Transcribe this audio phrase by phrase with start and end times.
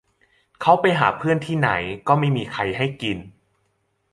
[0.61, 1.69] เขาไปหาเพื่อนที่ไหน
[2.07, 3.17] ก็ไม่มีใครให้กิน